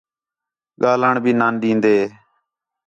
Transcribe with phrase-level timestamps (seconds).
[0.81, 1.95] ڳاہلݨ بھی نان ݙین٘دے